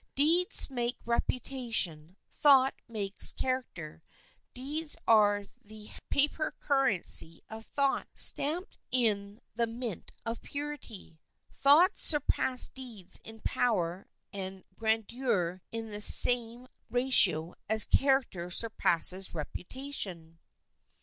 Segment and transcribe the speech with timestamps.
[0.15, 4.01] Deeds make reputation, thought makes character.
[4.51, 11.19] Deeds are the paper currency of thought stamped in the mint of purity.
[11.53, 20.39] Thoughts surpass deeds in power and grandeur in the same ratio as character surpasses reputation.